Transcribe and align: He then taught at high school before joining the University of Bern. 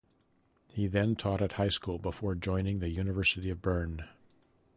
He 0.73 0.87
then 0.87 1.15
taught 1.15 1.43
at 1.43 1.51
high 1.51 1.69
school 1.69 1.99
before 1.99 2.33
joining 2.33 2.79
the 2.79 2.89
University 2.89 3.51
of 3.51 3.61
Bern. 3.61 4.09